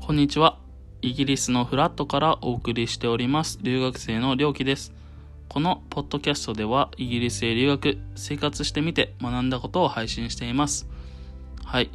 [0.00, 0.58] こんにちは。
[1.00, 3.58] イギリスのフラットからお送りしております。
[3.62, 4.92] 留学生のりょうきです。
[5.48, 10.86] このポッドキャストでは、イギリスへ留学、生活してみて学んだことを配信しています。
[11.64, 11.90] はい。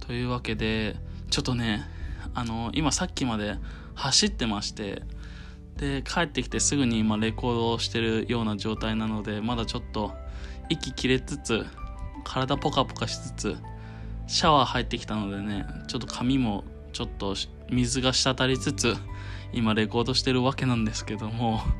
[0.00, 0.96] というわけで、
[1.30, 1.82] ちょっとね、
[2.34, 3.56] あの、今さっきまで
[3.94, 5.02] 走ってまして、
[5.76, 10.12] で、帰ってきてすぐに今レコードをしてるような状態なので、まだちょっと
[10.68, 11.66] 息切れつつ、
[12.24, 13.56] 体ポカポカしつつ、
[14.26, 17.34] シャワー入ってきたのでね、ちょっと髪もちょっと
[17.70, 18.96] 水が滴りつつ
[19.52, 21.60] 今レコードしてるわけなんですけども。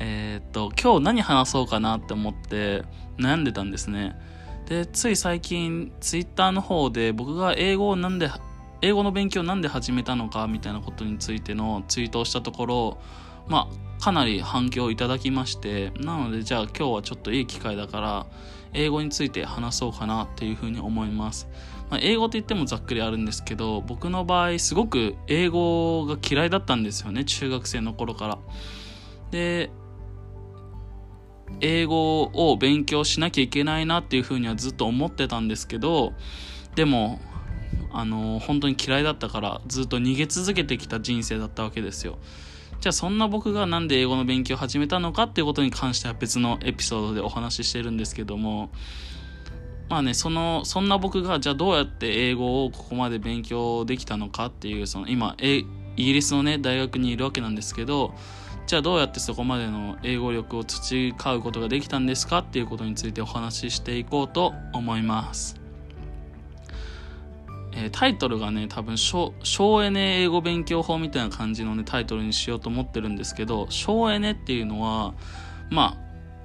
[0.00, 2.84] えっと今日何話そうかなって思って
[3.18, 4.16] 悩んでたんですね。
[4.66, 8.30] でつい最近ツイッターの方で僕が英語をなんで
[8.80, 12.98] 英語の勉強なんで始めたのかみたいなことについてのツイートをしたところ
[13.48, 18.26] まあかなり反響をいただきましてなのでじゃあ今日はちょっといい機会だから
[18.72, 21.48] 英語について話そうかなっていうふうに思います。
[21.90, 28.38] まあ、英語って言ってもざっくりあるんですけど僕の場合すごく英語が嫌いだったんですよね中学生の頃から。
[29.30, 29.70] で
[31.60, 36.12] 英語を勉強しなきゃいけないなっていうふうにはずっと思ってたんですけど
[36.74, 37.20] でも
[37.90, 42.18] あの本当に嫌いだったからずっと逃げ続けてきた人生だったわけですよ。
[42.80, 48.70] じゃあそんな僕が何で英語の勉強を始めたのかっていうことに関しては別のエピソードでお話ししてるんですけども
[49.88, 55.64] まあね、その、そんな僕が、じゃあどうやって英語をここまで勉強できたのかっていう、その今、イ
[55.96, 58.14] ギリスのね、大学にいるわけなんですけど、
[58.66, 65.57] じゃあどうやってそこまでの英語力を培うことができたんですかっていうことについてお話ししていこうと思います。
[67.84, 75.14] え、タイトルがね、多分省、省エネ英語勉強法みたいな感じのね、タイトルにしようと思ってるんですけど、省エネっていうのは、
[75.70, 75.96] ま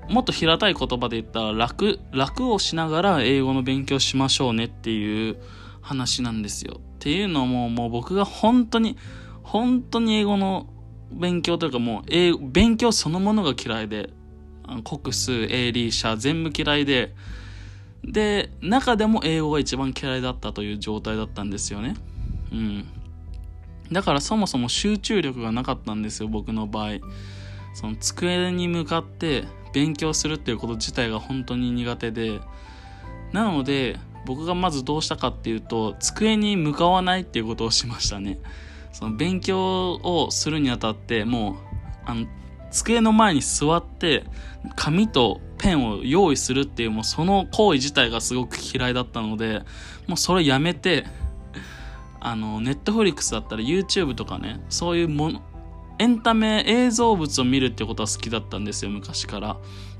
[0.08, 5.38] あ、もっと平たい言葉で言ったら楽、楽をしながら英語の勉強しましょうねっていう
[5.81, 6.80] 話なんですよ。
[6.80, 8.97] っていうのももう僕が本当に、
[9.44, 10.68] 本当に英語の
[11.12, 14.09] 勉強というかもう英勉強そのものが嫌いで、
[14.84, 17.13] 国数、英理社全部嫌いで、
[18.03, 21.96] で、中でも英語が一番嫌いだったという状態だったんですよね。
[22.52, 22.86] うん。
[23.91, 27.00] だからそもそも集中力がなかったんですよ、僕の場合。
[27.74, 32.40] その机に向かって勉強するっていうこと自体が本当に苦手で
[33.31, 38.40] なので僕がまずどうしたかっていうと机に向かわないっていうことをしましたね
[38.94, 41.56] その勉強をするにあたってもう
[42.06, 42.28] あの
[42.72, 44.24] 机の前に座って
[44.75, 49.62] 紙とペンを用意するっていうもうその行為自体がすごく嫌いだったので
[50.07, 51.06] もうそれやめて
[52.19, 55.41] あのネットフリックスだったら YouTube とかねそういうもの
[56.00, 59.47] エンタメ映像物を見るってことは好きだったんですよ昔から、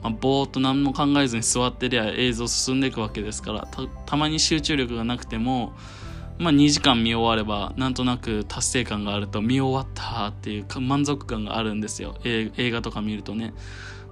[0.02, 3.68] まあ、ぼーっと何も考えずに座ってりゃ映像進んでいくわけですから
[4.06, 5.74] たまに集中力がなくても
[6.40, 12.16] まあ、2時間見終わればなんとなく達成感があると見終わったっていう満足感があるんですよ。
[12.24, 13.54] 映画とか見るとね。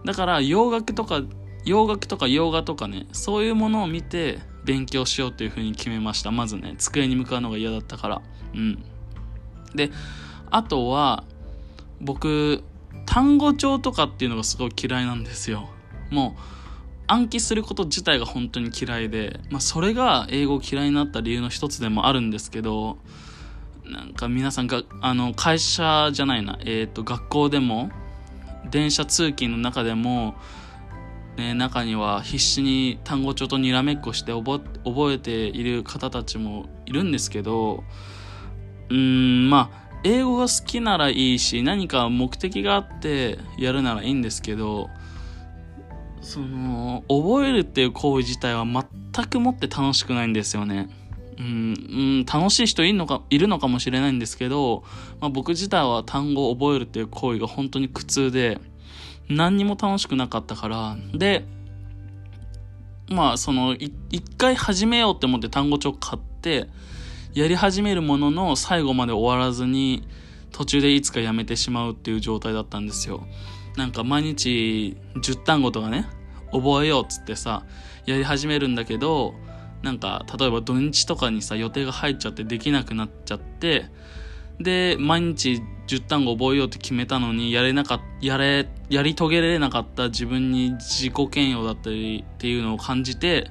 [0.05, 1.23] だから洋楽とか
[1.65, 6.31] 洋楽とか洋画とかねそういうものを見て勉強しようっていうふうに決めました。
[6.31, 8.21] まずね机に向かうのが嫌だったから。
[8.53, 8.83] うん。
[9.75, 9.91] で
[10.49, 11.23] あとは
[11.99, 12.63] 僕
[13.05, 15.69] 単語帳とかっていうのがすごい嫌いなんですよ。
[16.09, 16.41] もう
[17.07, 22.97] 暗記すること自体が本当に嫌いで、まあ、それが英語嫌いになった理由の一つでもあるんですけど
[23.85, 27.89] なんか皆さんがあの会社じゃないな、えーと、学校でも
[28.69, 30.35] 電車通勤の中でも、
[31.37, 34.61] ね、中には必死に単語帳とにらめっこして覚
[35.13, 37.83] えている方たちもいるんですけど
[38.89, 44.89] うんまあ英語が好きならいいし何か目的があってやるならいいんですけど
[46.21, 50.89] その覚えるっていう行為自体は全くもって楽しくないんですよね。
[51.37, 51.49] うん、う
[52.21, 54.83] ん、楽しい人いるのかいるのかもしれないんですけど、
[55.19, 58.59] まあ、僕自体は単語を覚えるっていう行為が本当に苦痛で
[59.35, 61.45] 何にも楽しくなかったからで
[63.09, 66.67] まあその一回始めようって思って単語帳買って
[67.33, 70.07] やり始めるものの最後まで終わらずに
[70.51, 73.25] 途中でいつかやめてしまうっていう状態だったんですよ。
[73.77, 76.07] なんか毎日10単語とかね、
[76.51, 77.63] 覚えようっつってさ、
[78.05, 79.33] やり始めるんだけど、
[79.81, 83.85] なんか例えば土日とかにさ予定が入っちゃってできなくなっちゃって
[84.59, 93.49] で毎日10単語覚えようって決めたのにやれなかやれやり遂げられなかった自分に自己嫌悪だったりっていうのを感じて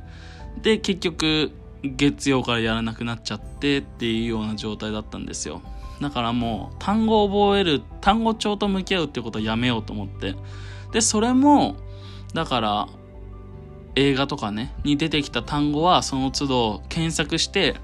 [0.63, 1.53] で結局
[1.83, 5.63] 月曜からやらなくなっちゃってっていうような状態だったんですよ
[6.01, 10.35] だからもう単語を覚える単語帳と向き合うってことはやめようと思って
[10.93, 11.77] でそれも
[12.35, 12.89] だから
[13.97, 17.77] 映画とかね、に出てきた単語はその都度検索して、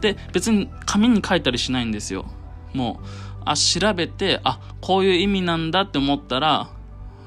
[0.00, 2.26] で、別に紙に書いたりしないんですよ。
[2.74, 3.06] もう、
[3.44, 6.70] あ、調べて、あ、こういう意味なんだって思ったら、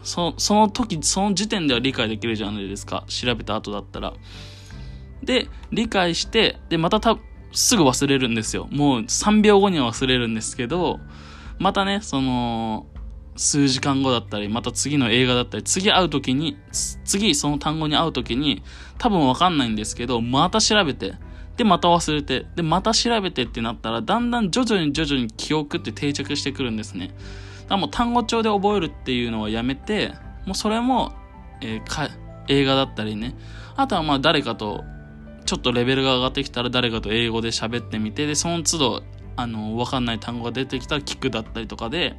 [0.04, 3.04] そその時、その時点では理解できるじゃないですか。
[3.08, 4.14] 調べた後だったら。
[5.24, 7.18] で、理解して、で、またた、
[7.54, 8.68] すぐ忘れるんですよ。
[8.72, 11.00] もう3秒後には忘れるんですけど、
[11.60, 12.88] またね、その、
[13.36, 16.58] 数時間後だったり、また次の映画だったり、次会う時に、
[17.06, 18.64] 次その単語に会う時に、
[18.98, 21.14] 多分わかんないんですけど、また調べて、
[21.58, 27.08] で、また忘れて、で、また調べてってなったら、だんだん徐々に徐々に記憶って定着してくるんですね。
[27.08, 27.18] だか
[27.70, 30.14] らもう単語帳で覚えるっていうのはやめて、
[30.46, 31.14] もうそれも、
[31.62, 32.10] えー、か、
[32.48, 33.36] 映画だったりね。
[33.76, 34.84] あとはまあ誰かと、
[35.46, 39.04] ちょっとレベルが上がってきたら誰かと英語で喋ってみて、で、その都度、
[39.36, 42.16] あの、わかんない単語が出てきたら聞くだったりとかで、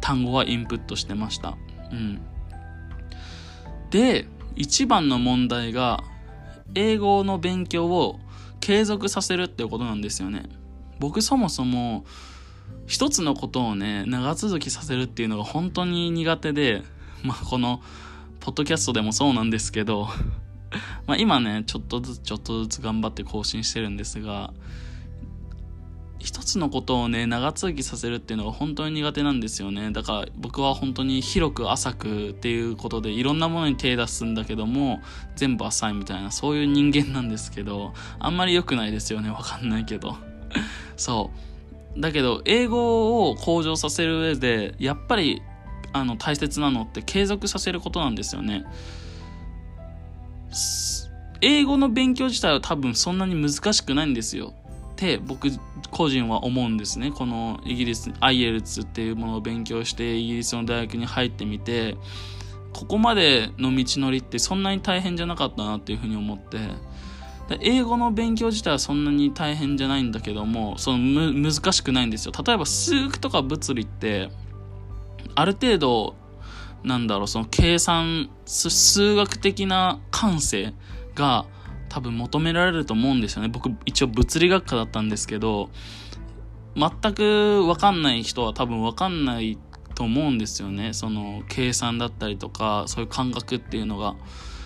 [0.00, 1.56] 単語はインプットしてました。
[1.90, 2.20] うん。
[3.90, 6.02] で、一番の問題が、
[6.74, 8.20] 英語の勉強を
[8.66, 10.42] 継続させるっていうことなんですよね。
[10.98, 12.04] 僕そもそも
[12.88, 16.82] 一つのことをね長続きさせるっていうのが本当に苦手で
[17.22, 17.80] まあこの
[18.40, 20.08] ポッドキャストでもそうなんですけど
[21.06, 24.52] まあ今ねちょっとずつちょっとずつ頑張って更新してるんですが
[26.26, 29.92] 一つのことをね長続きさせるっていうのが本当に苦手なんですよね。
[29.92, 35.00] だから僕は本当に広く浅くっていうことでいろんなものに手出すんだけども
[35.36, 39.30] 全部浅いみたいなそういう人間なんですけどあんまり良くないですよね。
[39.30, 40.16] わかんないけど。
[40.98, 41.30] そ
[41.96, 42.00] う。
[42.00, 45.42] だけど英語を向上させる上でやっぱり
[45.92, 48.64] あの大切なのって継続させることなんですよね。
[51.40, 54.54] 英語の勉強自体は多分そんなに難しくないんですよ。
[54.96, 55.48] って僕
[55.90, 57.12] 個人は思うんですね。
[57.12, 61.98] このイギリス IELTS っていうものを勉強してイギリスの大学に入ってみて
[62.72, 66.58] ここまでの道のりってそんなに大変じゃなかったなっていうふうに思って
[67.60, 72.32] 英語の勉強自体はそんなに大変じゃないんだけどもそのむ難しくないんですよ。
[72.44, 74.30] 例えば数学とか物理って
[75.34, 76.14] ある程度
[76.82, 80.72] なんだろうその計算数学的な感性
[81.14, 81.44] が
[81.88, 83.48] 多分求められると思うんですよね。
[83.48, 85.70] 僕一応物理学科だったんですけど、
[86.74, 89.58] 全くわかんない人は多分わかんない
[89.94, 90.92] と思うんですよね。
[90.92, 94.14] その計算だったりとか、そういう感覚っていうのが。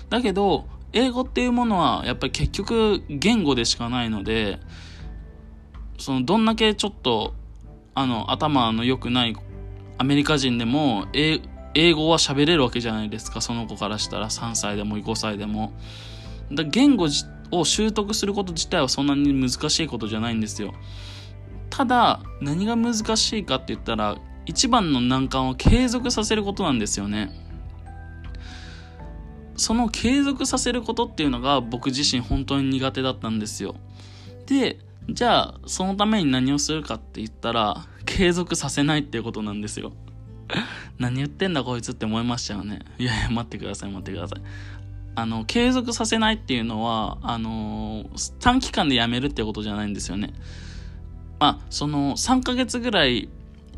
[0.09, 4.59] だけど、英語っていうものはやっぱり結局言語でしかないので、
[5.99, 7.35] そのどんだけちょっと
[7.95, 9.37] あの頭の良くない
[9.99, 11.39] アメリカ人でも英
[11.93, 15.73] 語は喋れるわけじゃないですかその子からしたら3歳でも5歳でも
[16.53, 17.09] だ言語
[17.51, 20.75] を習得すること自体はそんなに難しいことじゃないんですよ。
[21.69, 27.31] ただ、何が難しいかって言ったら、一番の難関を継続させることなんですよね。
[29.57, 33.77] その継続させることっていうのが僕自身本当に苦手だったんですよ。
[34.47, 39.93] で、じゃあ、そのために何をするかって言ったら、継続させないっていうことなんですよ。
[40.99, 42.81] 何言ってんだこいつって思いましたよね。
[42.99, 44.41] いやいや、待ってください、待ってください。
[45.21, 48.07] あの、継続させないっていうのは、あの、
[48.41, 50.33] 短期間でやめるってことじゃないんですよね。
[51.39, 53.29] まあ、その、3ヶ月ぐらい、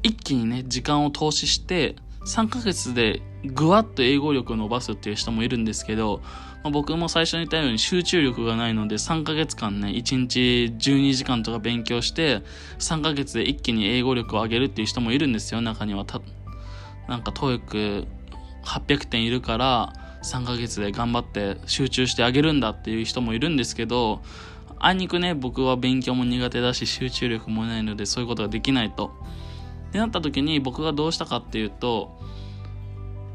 [0.02, 1.96] 一気にね、時間を投資して、
[2.26, 6.20] 3ヶ月でぐわっと英語力を伸ばすっていう人もいるんですけど、
[6.62, 12.42] まあ、僕も最初に言ったように集中力がないので3ヶ月間ね、1日12時間とか勉強して、
[12.78, 16.04] 3ヶ月で一気に英語力を上げるっていう人もいるんですよ、中には。
[16.04, 16.20] た
[17.08, 18.06] なんか、 TOEIC
[18.64, 24.22] 800点いるから、3ヶ月で頑張って集中してあげるんだっていう人もいるんですけど
[24.78, 29.12] あいにくね僕は勉強も苦手だし集中力もないのでそういうことができないと。
[29.90, 32.18] ってなった時に僕がどうしたかっていうと、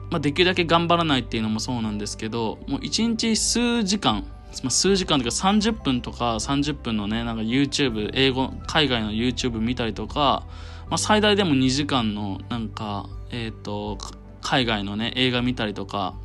[0.09, 4.25] まあ、できるだけ頑張らないっていうのもそうなんですけどもう1日数時間
[4.69, 10.47] 数時間というか30分とか30分のねなんか YouTube 英語海外の YouTube 見たりとか、
[10.89, 13.99] まあ、最大でも2時間のなんかえっ、ー、と
[14.41, 16.15] 海外のね映画見たりとか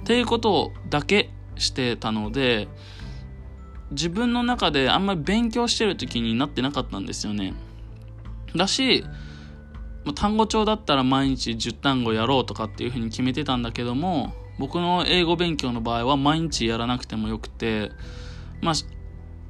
[0.00, 2.68] っていうことだけしてたので
[3.90, 7.54] 自分の中であんまり勉強してる時になってなかったんですよね。
[8.54, 9.04] だし
[10.14, 17.90] 単語帳だったら毎日10単語やろうとかっていうふうに決めてたんだけども僕の英語勉強の場合は毎日やらなくてもよくて
[18.62, 18.74] まあ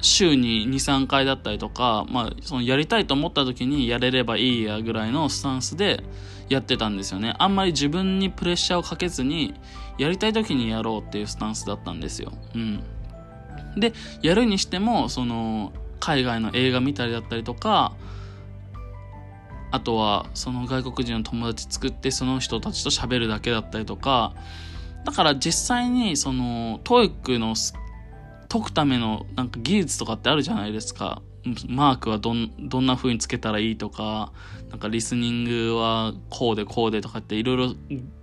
[0.03, 6.03] 週に23回だったりとか、まあ、そのやりたいと思った時にやれればいいやぐらいのスタンスで
[6.51, 7.35] やってたんですよね。
[7.39, 9.55] あんまり自分にプレッシャーをかけずに
[9.97, 12.33] やりたい時にやろうっていうスタンスだったんですよ。
[12.55, 12.83] うん。
[13.77, 17.93] でやるにしてもその海外の映画見たりだったりとか
[19.71, 24.35] あとはその外国人の友達作ってその人たちと喋るだけだったりとか
[25.05, 27.55] だから実際にその TOEIC の
[28.49, 31.23] 解くためのなんか技術とかってあるじゃないですか。
[31.69, 34.33] マークはどんどんな風につけたらいいとか、
[34.71, 37.75] なんかリスニングはこうでこうでとかっていろいろ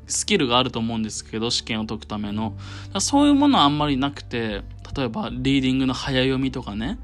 [0.05, 2.55] スキルがあると思うんですけど、試験を解くための。
[2.99, 4.63] そういうものはあんまりなくて、
[4.95, 6.99] 例えばリーディングの早読みとかね。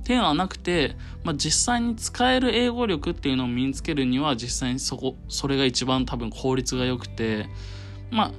[0.00, 7.46] っていうのはなくて、まあ、実際に使える英語力っていうのを身につけるには実際にそこ、それが一番多分効率が良くて、
[8.10, 8.32] まあ、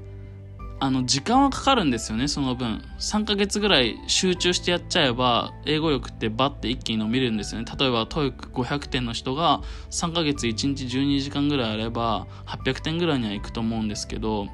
[0.80, 2.84] あの、時間はかかるんですよね、その分。
[3.00, 7.68] 3ヶ月ぐらい集中してやっちゃえば、英語力ってバッて一気に伸びるんですよね。
[7.80, 14.48] 例えば、TOEIC500 点の人が3ヶ月1日12時間ぐらいあれば、800点ぐらいにはいくと思うんですけど、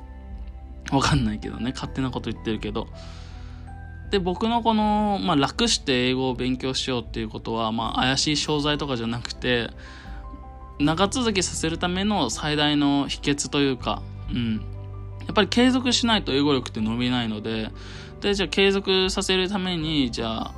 [0.91, 2.87] わかんないけどね、勝手なこと言ってるけど。
[4.11, 9.69] で僕のこの、まあ、楽して英語を勉強しようっていうことは、まあ、怪しい商材とかじゃなくて
[10.79, 14.61] 長続きさせるための最大の秘訣というか、うん、
[15.31, 17.69] やっぱり継続しないと英語力って伸びないので
[18.19, 20.53] でじゃあ継続させるためにじゃあ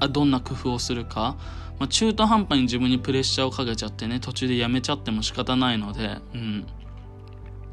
[0.00, 1.36] あどんな工夫をするか、
[1.78, 6.66] まあ、中途半端に自分にプレッシャーをかけちゃってね途中でやめちゃっても仕方ないので、うん、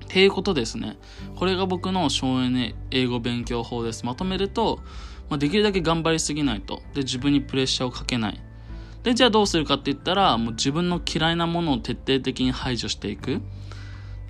[0.06, 0.98] っていうことですね。
[1.36, 4.06] これが僕の省エネ英語勉強法です。
[4.06, 4.80] まとめると、
[5.30, 6.82] まあ、できるだけ頑張りすぎないと。
[6.96, 8.42] で、自分にプレッシャーをかけない。
[9.04, 13.42] で、じゃあどうするかって言ったら、もう自分の嫌いなものを徹底的に排除していく。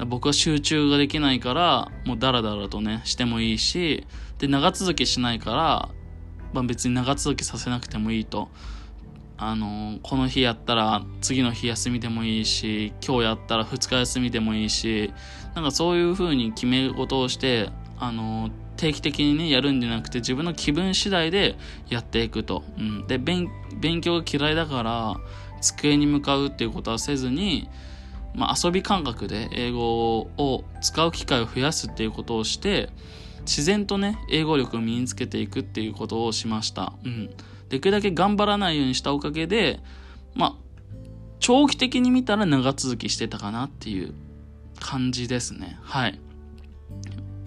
[0.06, 4.06] 僕は集中ができないから、もうダラダラとね、してもいいし、
[4.38, 5.90] で、長続きしないから、
[6.54, 8.50] まあ、別に長続きさせなくてもいいと。
[9.42, 15.14] あのこの日やったら次の日休みでもいいし今日やったら2日休みでもいいし
[15.56, 21.56] なんかそういう風に決め事をしてあの定期的にねやるんじゃなくて自分の気分次第で
[21.90, 23.50] やっていくと、うん、で勉
[24.02, 25.16] 強が嫌いだから
[25.62, 27.70] 机に向かうっていうことはせずに、
[28.36, 32.90] まあ、遊び感覚で英語を使う機会を増やすっていうことをして
[33.42, 37.30] 自然とね英語力を身につけていくっていうことをしました、うん
[37.70, 39.80] できるだけ頑張らないようにしたおかげで、
[40.34, 40.56] まあ、
[41.40, 44.14] 長期的に見たら長続きしてたかなっていう
[44.80, 45.78] 感じですね。
[45.84, 46.20] はい。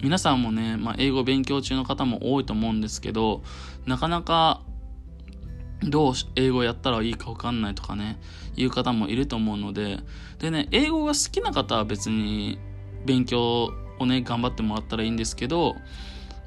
[0.01, 3.43] 皆さんもね、まあ、英語勉強中の方も多いと思うんですけど、
[3.85, 4.61] なかなか
[5.89, 8.19] どう英語やったらいいか分かんないとかね、
[8.55, 9.99] いう方もいると思うので、
[10.39, 12.59] でね、英語が好きな方は別に
[13.05, 15.75] 勉強をね、頑張ってもらったらいいんですけど、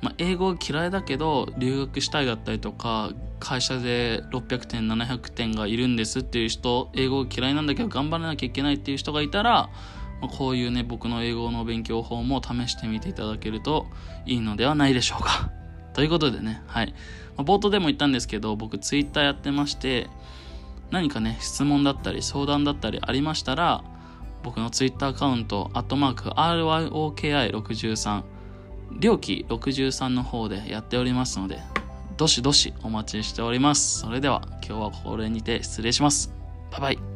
[0.03, 9.71] まあ、英語嫌いだけど留学したいだったりとか会社で600点700点がいるんですっていう人英語嫌いなんだけど頑張らなきゃいけないっていう人がいたら、
[10.21, 13.87] まあ、こういうね僕の英語の勉強法も試してみていただけると
[14.27, 15.51] いいのではないでしょうか。
[15.97, 16.95] ということでね、はい。
[17.39, 20.09] まあ、冒頭でも言ったんですけど、僕ツイッターやってまして、
[20.91, 23.83] 何かね、質問だったり相談だったりありましたら、
[24.43, 28.25] 僕のツイッターアカウント、アットマーク、RYOKI63、
[29.01, 31.61] 料金63の方でやっておりますので、
[32.19, 34.01] どしどしお待ちしております。
[34.01, 36.31] それでは今日はこれにて失礼します。
[36.73, 37.16] バイバイ。